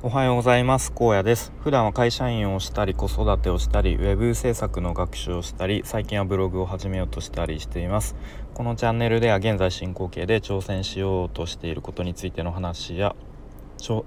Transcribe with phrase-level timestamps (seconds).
[0.00, 0.92] おはようございます。
[0.92, 1.50] 高野です。
[1.58, 8.14] 普段は会社員をしたり子育てをしたりウェブ制作の学習をしたり最近はブログを始めようとしたりしています。
[8.54, 13.16] このチャンネルでは現在進行形で挑戦しようとしていることについての話や
[13.78, 14.04] 挑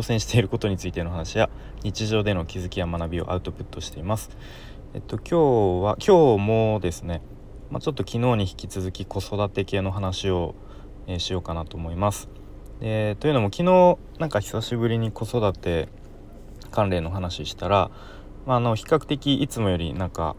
[0.00, 1.50] 戦していることについての話や
[1.82, 4.30] 日常での気づきや学びをアウトプットしています。
[4.94, 7.20] えっと今日は今日もですね
[7.72, 10.54] まあ、ちょっと昨日に引き続き子育て系の話を、
[11.08, 12.28] えー、しようかなと思います。
[12.80, 15.88] でというのも昨日なんか久しぶりに子育て
[16.70, 17.90] 関連の話したら、
[18.44, 20.36] まあ、あの比較的いつもよりなんか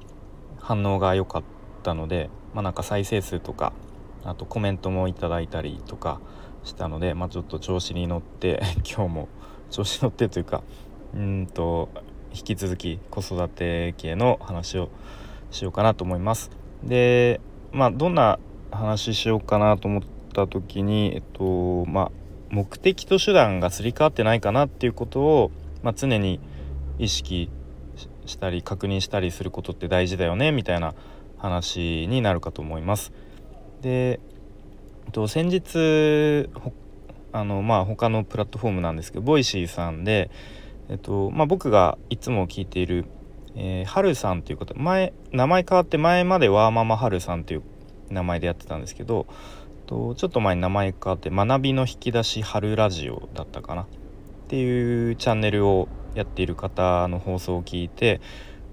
[0.60, 1.44] 反応が良かっ
[1.84, 3.74] たので、まあ、なんか再生数とか
[4.24, 6.20] あとコメントもいただいたりとか
[6.64, 9.30] したので、まあ、ちょっと調子に乗って 今日も
[9.72, 10.64] 調子乗ってというか
[11.16, 11.90] うんと
[12.34, 14.90] 引き続き子育て系の話を
[15.50, 16.52] しようかなと思います。
[16.84, 17.42] で
[17.72, 18.38] まあどんな
[18.72, 22.12] 話しようかなと思った時にえっとまあ
[22.50, 25.52] 目的と手段がすり替わってないかなっていうことを、
[25.84, 26.40] まあ、常に
[27.00, 27.50] 意識
[28.26, 30.94] したり確認したりすることって大事だよねみたいな
[31.38, 33.12] 話になるかと思います。
[33.82, 34.20] で、
[35.06, 36.50] えっと、先日
[37.32, 40.32] あのまあ他のプラットフォームなんですけど Voicyさんで、
[40.90, 43.06] えっとまあ、僕がいつも聞いている、
[43.56, 47.64] えー、はるさんという方前名前変わって前までワーママはるさんという
[48.10, 49.28] 名前でやってたんですけど
[49.88, 53.84] とちょっと前に名前変わって「学びの引き出し春ラジオ」だったかな。
[53.84, 53.86] っ
[54.50, 58.22] ていうチャンネルをやっている方の放送を聞いて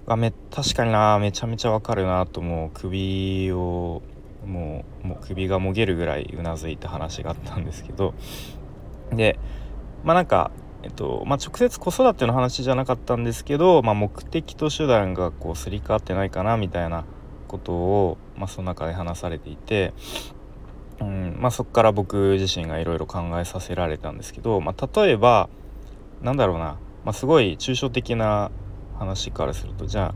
[0.07, 4.01] あめ確かになめちゃめちゃわかるなともう首を
[4.45, 8.13] もうもう首がもげるぐらいうなずいた話があったんですけど。
[9.11, 9.37] で
[10.03, 10.51] まあなんか
[10.83, 17.05] えっとまあ、直接子育ての話じゃなかったんですけど、まあ、目的と手段がこうすり替わってないかなみたいな
[17.47, 19.93] ことを、まあ、その中で話されていて。
[21.01, 25.49] うんまあ、そこから僕自身がいろいろ考えさせられたんですけど、まあ、例えば
[26.21, 28.51] なんだろうな、まあ、すごい抽象的な
[28.97, 30.13] 話からするとじゃ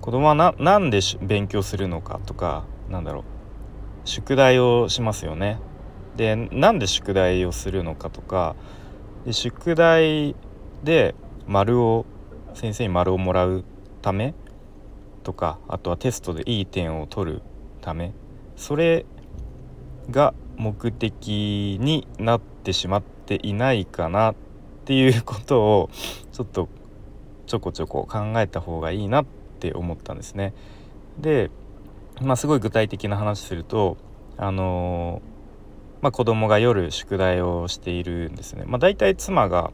[0.00, 3.24] 子供はななんで勉強するのかとかなんだろう
[4.04, 5.60] 宿題をしますよね。
[6.16, 8.56] でなんで宿題をするのかとか
[9.24, 10.34] で宿題
[10.82, 11.14] で
[11.46, 12.04] 丸を
[12.54, 13.64] 先生に丸をもらう
[14.02, 14.34] ため
[15.22, 17.42] とかあとはテストでいい点を取る
[17.80, 18.12] ため
[18.56, 19.06] それ
[20.10, 24.34] が目的になってしまっていないかなっ
[24.84, 25.90] ていうことを
[26.32, 26.68] ちょっと
[27.46, 29.26] ちょこちょこ考えた方がいいなっ
[29.58, 30.54] て思ったんですね。
[31.18, 31.50] で
[32.20, 33.96] まあすごい具体的な話すると
[34.36, 35.22] あの、
[36.02, 38.64] まあ、子供が夜宿題をしているんですね。
[38.66, 39.72] まあ、大体妻が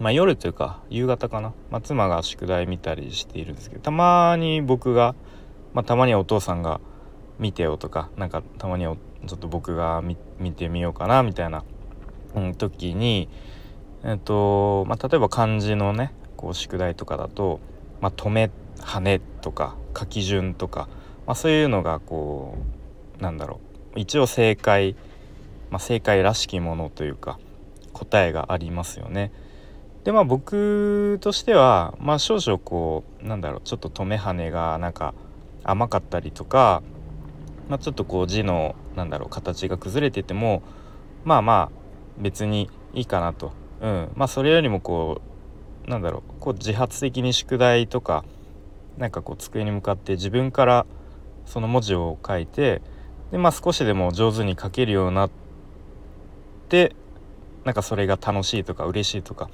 [0.00, 5.14] まあ、夜というか夕方かな、まあ、妻が宿題見たりしているんですけどたまに僕が、
[5.74, 6.80] まあ、たまにはお父さんが
[7.38, 11.64] 見てよとかなんかたまにはちょっと僕が見てみようかなみたいな、
[12.34, 13.28] うん、時に
[14.02, 17.60] えっとまあ、例えば漢字のねこう宿題とかだと
[18.00, 18.50] 「まあ、止め」
[18.80, 20.88] 「羽ね」とか書き順とか、
[21.26, 22.56] まあ、そういうのがこ
[23.18, 23.60] うなんだろ
[23.94, 24.96] う一応正解、
[25.70, 27.38] まあ、正解らしきものというか
[27.92, 29.32] 答えがありますよね。
[30.04, 35.12] でまあ僕としてはまあ少々こうなんだろうちょっと止め跳ねがなんか
[35.62, 36.82] 甘かったりとか
[37.70, 40.62] まあ、ちょっとこう字のなんだろう形が崩れてても
[41.24, 45.22] まあまあ別にいいかなと、うん、まあそれよりもこ
[45.86, 46.40] うなんだろう。
[46.40, 48.24] こう自発的に宿題とか
[48.98, 50.84] なんかこう机に向かって自分から
[51.46, 52.82] その文字を書いて
[53.30, 55.30] で、まあ、少しでも上手に書けるようになっ
[56.68, 56.96] て
[57.64, 59.48] なんかそれが楽しいとか嬉しいとか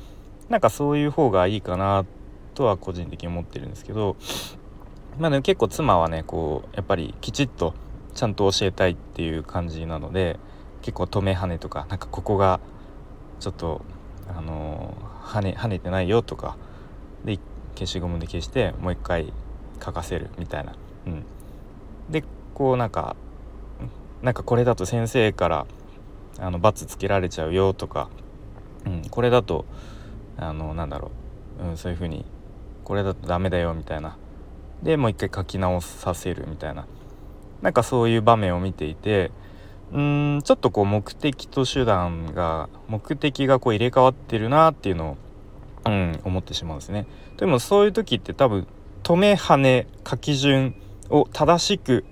[0.49, 2.07] なんかそういう方がいいかな
[2.55, 4.17] とは個人的に思ってるんですけど
[5.19, 7.75] まあで結構妻はねこうやっぱりきちっと
[8.17, 10.39] ちゃんと教えたいっていう感じなので
[10.81, 12.61] 結構止め跳ねとかなんかここが
[13.41, 13.83] ちょっと
[14.35, 16.57] あの跳ね跳ねてないよとか
[17.25, 17.39] で
[17.75, 19.33] 消しゴムで消してもう一回
[19.85, 20.75] 書かせるみたいな。
[21.07, 21.25] うん、
[22.11, 23.17] でこうなんか
[24.23, 25.67] なんかこれだと先生から
[26.39, 28.09] あの罰つけられちゃうよとか、
[28.87, 29.67] うん、これだと
[30.39, 31.11] あのなんだろ
[31.61, 32.25] う、うん、そういう風に
[32.83, 34.17] これだとダメだよみたいな。
[34.83, 36.87] でもう一回書き直させるみたいな。
[37.63, 39.31] なんかそういう場面を見ていて
[39.93, 45.17] うーんちょっとこう目的と手段が目的がこう入れ替わってるなっていうの
[45.87, 47.07] を、うん、思ってしまうんですね。
[47.37, 48.67] でもそういう時って多分
[49.03, 50.75] 止め跳ね書き順
[51.11, 52.05] を正しく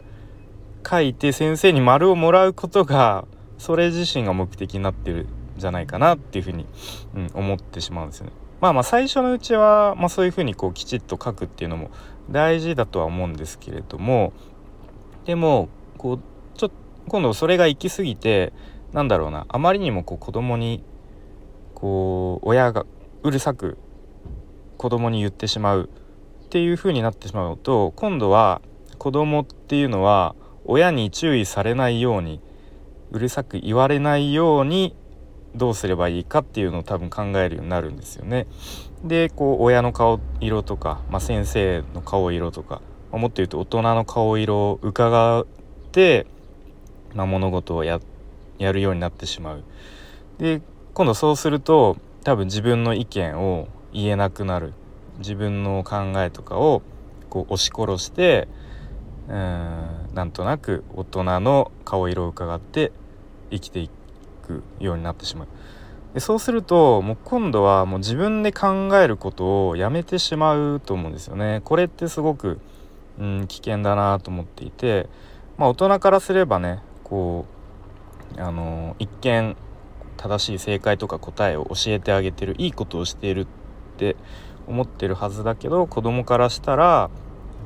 [0.89, 3.27] 書いて先生に丸をもらうことが
[3.59, 5.27] それ自身が目的になってるん
[5.57, 6.67] じゃないかなっていうふうに、
[7.15, 8.33] うん、思ってしまうんですよね。
[8.61, 11.91] まあまあ最初のうちは、まあ、そういうふうにこうきちっと書くっていうのも
[12.31, 14.33] 大事だとは思うんですけれども
[15.25, 15.69] でも
[15.99, 16.21] こう
[16.59, 16.71] ちょ
[17.09, 18.53] 今度それが行き過ぎて
[18.93, 20.83] なんだろうなあまりにもこう子供に
[21.75, 22.87] こう親が
[23.23, 23.79] うるさく
[24.77, 25.91] 子供に言ってしまう
[26.45, 28.61] っていう風になってしまうと今度は
[28.99, 30.35] 子供っていうのは
[30.65, 32.41] 親に注意されないように
[33.11, 34.97] うるさく言われないように
[35.55, 38.47] どうすればいいかっていうのを多分考えるようになるんですよね。
[39.05, 42.81] でこう親の顔色とか、まあ、先生の顔色とか、
[43.15, 45.47] まあ、もっと言うと大人の顔色を伺っ
[45.93, 46.27] て、
[47.15, 48.01] まあ、物事をや
[48.59, 49.63] るようになってしまう。
[50.39, 50.61] で
[50.95, 54.73] 今度そうすると多分自分の意見を言えなくなる。
[55.19, 56.83] 自分の考えとかを
[57.31, 58.49] こう押し殺して
[59.29, 62.91] うんなんとなく大人の顔色を伺って
[63.53, 63.89] 生きてい
[64.45, 65.49] くようになってしまう。
[66.15, 71.61] でそうするともう今度はもう自分で考えることをやめてしまうと思うんですよね。
[71.65, 72.59] これってすごく、
[73.19, 75.09] うん、危険だなと思っていて
[75.57, 77.47] まあ大人からすればねこ
[78.37, 79.57] うあの一見
[80.17, 83.47] 正しい正解とか答えを教えてあげてるいいことをしているっ
[83.97, 84.17] て
[84.67, 87.11] 思ってるはずだけど子供からしたら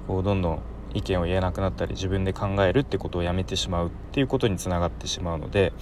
[0.07, 0.63] こうどんどん
[0.95, 5.73] 意見を言えなくなったり自分で考えるってことをやめてしまうっていうことにつながってしまうので、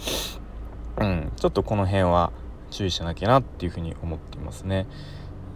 [0.98, 2.32] うん、ちょっとこの辺は
[2.70, 4.86] 注意しなきゃなっていうふうに思っていますね。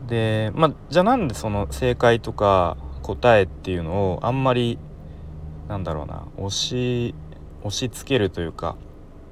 [0.07, 4.79] でまあじゃあなんでその正解とか答えっていうのをあんまり
[5.69, 7.15] なんだろうな押し
[7.63, 8.77] 押し付けるというか、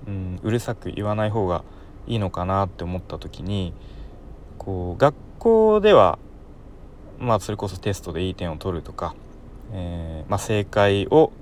[0.06, 1.64] うん、うるさく言わない方が
[2.06, 3.72] いいのかなって思った時に
[4.58, 6.18] こう学校では
[7.18, 9.14] まあそれこそテストでいい点を取るとか
[9.72, 11.32] えー、まあ、正解を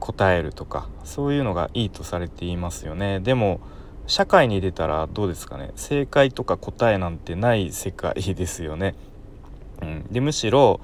[0.00, 3.60] 答えるとかそういうのがいいとされていますよねでも
[4.06, 8.96] 社会に出たらどうですかね正解とか答えなんてない世界ですよね。
[9.82, 10.80] うん、でむしろ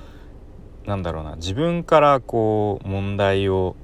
[0.87, 3.77] なんだろうな自分からこう問題を、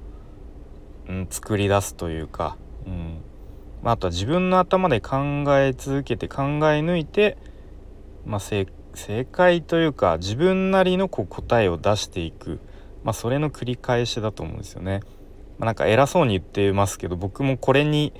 [1.08, 2.56] うん、作り出すというか、
[2.86, 3.18] うん。
[3.82, 7.36] まあ、とは自分の頭で考え続けて考え抜いて、
[8.24, 12.60] まあ、正正解というか自分なりのこう答えを出していく、
[13.02, 15.00] まあ、それの繰り返しだと思うんですよね。
[15.58, 18.14] まあ、なんか偉そうに言ってますけど僕もこれに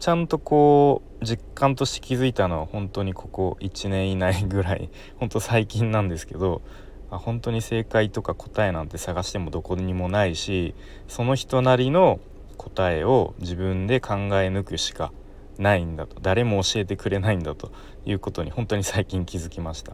[0.00, 4.88] ちゃんとこう実感として気づいたのは本当にここ1年以内ぐらい
[5.20, 6.62] 本当最近なんですけど
[7.10, 10.74] 本当に正解とか答えなんて探してもどこにもないし
[11.06, 12.18] その人なりの
[12.56, 15.12] 答えを自分で考え抜くしか
[15.58, 17.70] ないんだと誰も教えてくれないんだと
[18.06, 19.92] いうことに本当に最近気づきました。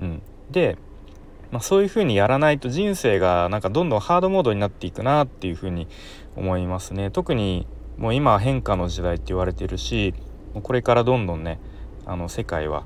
[0.00, 0.78] うん、で、
[1.50, 5.88] まあ、そういうふうにやらないと人生がなんかどんどんハードモードになっていくなっていうふうに
[6.36, 7.10] 思いますね。
[7.10, 7.66] 特に
[7.96, 10.14] もう今変化の時代って言われてるし
[10.62, 11.60] これからどんどんね
[12.06, 12.84] あの世界は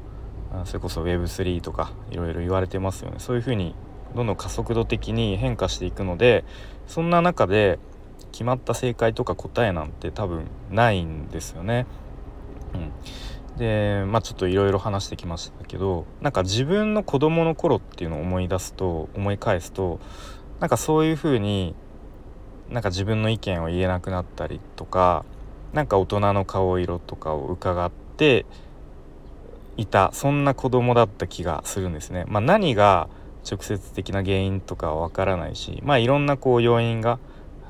[0.65, 3.75] それこそ Web3 とかいろいろ言われてますよねそういうふうに
[4.15, 6.45] どんどん加速度的に変化していくので
[6.87, 7.79] そんな中で
[8.33, 11.87] 決まった正解とか答えなんて多分ないんですよね。
[12.75, 20.01] うん、でまあちょっといろいろ話してきましたけどなんか自分の子供の頃っていうのを思い出すと思い返すと
[20.61, 21.75] なんかそういうふうに
[22.71, 25.25] なんか自分の意見を言えなくなったりとか
[25.73, 28.47] なんか大人の顔色とかを伺って
[29.77, 32.25] いたそんな子供だった気がするんですね。
[32.29, 33.09] まあ、何が
[33.49, 37.19] 直接的な原因とかはわからないしまあいろんなこう要因が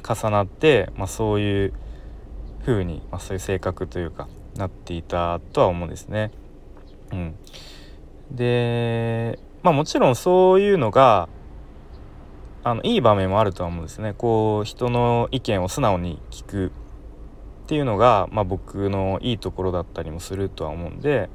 [0.03, 1.73] 重なって、まあ、そういう
[2.65, 6.31] 風に、まあ、そういう性格というかなっていたとは思うんですね。
[7.13, 7.35] うん、
[8.31, 11.29] でまあもちろんそういうのが
[12.67, 14.13] あのいい場面もあるとは思うんですね。
[14.19, 16.73] こう人の意見を素直に聞く
[17.65, 21.31] っていうのが、まあ、僕のいいところだったりもするとは思うんで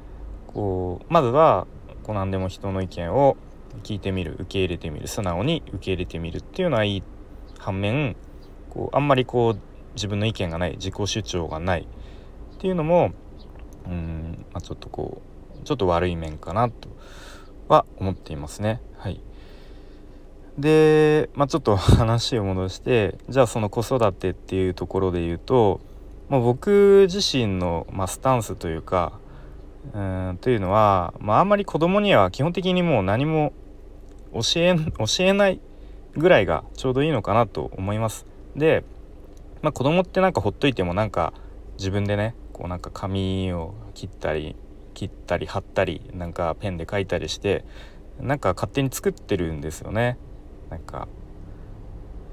[0.48, 1.66] こうまずは
[2.02, 3.38] こう何でも人の意見を
[3.82, 7.02] 聞いてみる受け入れてみる素直に受け入れてみるっていうのはいい
[7.58, 8.14] 反面
[8.68, 9.60] こうあんまりこう
[9.94, 11.88] 自分の意見がない自己主張がない
[12.56, 13.10] っていうのも
[13.86, 15.22] うん、まあ、ちょっとこ
[15.62, 16.90] うちょっと悪い面かなと
[17.68, 18.82] は思っていますね。
[18.98, 19.22] はい、
[20.58, 25.80] で、まあ、ちょっと 話を戻してじゃあその子育てっていうところで言うと、
[26.28, 29.12] まあ、僕自身の、まあ、スタンスというか
[29.94, 33.52] うんというのは、まあ、あんまり子供には基本的にもう何も
[34.32, 35.60] 教え教えない
[36.16, 38.26] ぐらいがちょうどいいのかなと思います。
[38.54, 38.84] で、
[39.62, 41.32] まあ、子供ってなんかほっといてもなんか
[41.78, 44.56] 自分でねこうなんか紙を切ったり
[44.94, 47.64] 切ったり貼ったりなんかペンで書いたりして
[48.20, 50.18] なんか勝手に作ってるんですよね
[50.72, 51.06] なんか、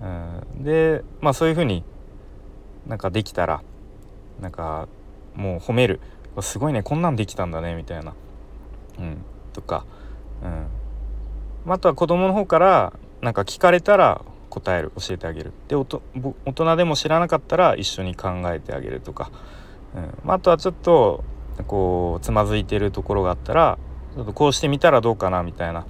[0.02, 0.06] う
[0.60, 1.84] ん、でまあそういう風に
[2.88, 3.62] なんかできたら
[4.40, 4.88] なんか
[5.36, 6.00] もう褒める。
[6.42, 8.14] すごいねこんなんできたんだねみたいな。
[8.98, 9.18] うん。
[9.52, 9.86] とか
[11.66, 11.72] うん。
[11.74, 14.94] あとは子供の方からなんか聞かれたら答える。
[14.96, 15.52] 教えてあげる。
[15.68, 19.32] で大人でも知らなかったら一緒に考えてあげるとか。
[19.96, 20.32] うん。
[20.32, 21.26] あ、あとはちょっと
[21.68, 23.78] こうつまずいてるところがあったら
[24.16, 25.86] ちょっとこうしてみたらどうかなみたいな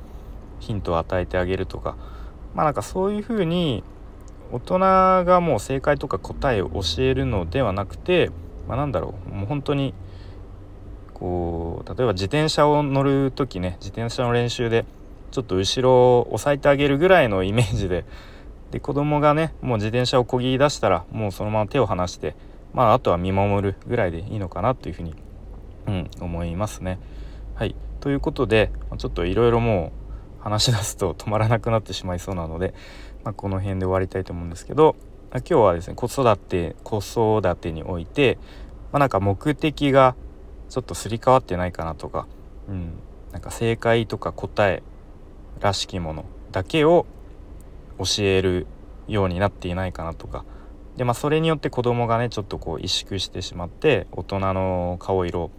[0.59, 1.95] ヒントを与えてあげるとか。
[2.53, 3.83] まあなんかそういうふうに
[4.51, 8.31] 大人がもう正解とか答えを教えるのではなくて、
[8.67, 9.93] まあ、なんだろうもう本当に
[11.13, 14.85] こう例えば自転車を乗る時ね自転車の練習で
[15.31, 18.05] ちょっと後ろを押さえてあげるぐらいのイメージで
[18.71, 22.35] で子供がねもう自転車をこぎ出したらもうそのまま手を離して
[22.73, 25.15] まああとは見守るぐらいでいいのかなというふうに、
[25.87, 26.99] うん、思いますね。
[27.55, 29.98] はいということでちょっといろいろもう
[30.39, 32.73] 話し出すと止まらなくなってしまいそうなので、
[33.23, 34.95] まあ、この辺で終わりたいと思うんですけど
[35.31, 38.37] 今日はですね子育て子育てにおいて、
[38.91, 40.15] まあ、なんか目的が
[40.69, 42.27] ちょっとすり替わってないかなとか、
[42.67, 42.93] うん、
[43.31, 44.81] なんか正解とか答え
[45.59, 47.05] らしきものだけを
[47.99, 48.65] 教える
[49.07, 50.45] ようになっていないかなとか
[50.97, 55.51] でまあそれによって子供がねちょっとこう萎縮してしまって大人の顔色を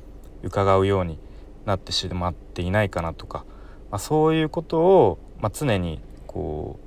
[0.43, 1.19] 伺うように
[1.65, 3.45] なってしまっていないかなとか、
[3.91, 6.79] まあ、そういうことを、まあ、常にこ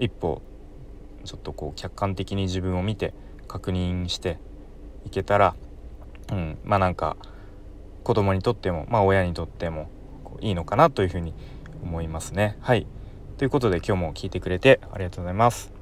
[0.00, 0.42] う一歩
[1.24, 3.14] ちょっとこう客観的に自分を見て
[3.46, 4.38] 確認して
[5.06, 5.54] いけたら、
[6.32, 7.16] うん、まあなんか
[8.02, 9.88] 子供にとっても、まあ、親にとっても
[10.40, 11.34] いいのかなというふうに
[11.82, 12.56] 思いますね。
[12.60, 12.86] はい
[13.38, 15.81] ということで今日も聞いてくれてありがとうございます。